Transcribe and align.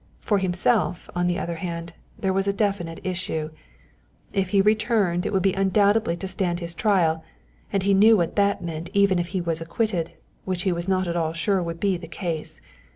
For 0.19 0.39
himself, 0.39 1.11
on 1.15 1.27
the 1.27 1.37
other 1.37 1.57
hand, 1.57 1.93
there 2.17 2.33
was 2.33 2.47
a 2.47 2.53
definite 2.53 2.99
issue: 3.03 3.51
if 4.33 4.49
he 4.49 4.59
returned 4.59 5.27
it 5.27 5.31
would 5.31 5.43
be 5.43 5.53
undoubtedly 5.53 6.17
to 6.17 6.27
stand 6.27 6.59
his 6.59 6.73
trial, 6.73 7.23
and 7.71 7.83
he 7.83 7.93
knew 7.93 8.17
what 8.17 8.35
that 8.35 8.63
meant 8.63 8.89
even 8.93 9.19
if 9.19 9.27
he 9.27 9.41
was 9.41 9.61
acquitted, 9.61 10.13
which 10.43 10.63
he 10.63 10.71
was 10.71 10.87
not 10.87 11.07
at 11.07 11.15
all 11.15 11.33
sure 11.33 11.61
would 11.61 11.79
be 11.79 11.97
the 11.97 12.07
case. 12.07 12.61